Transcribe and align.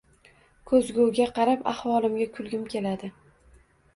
Ko`zguga 0.71 1.27
qarab 1.35 1.61
ahvolimga 1.73 2.27
kulgim 2.39 2.63
keladi 2.75 3.13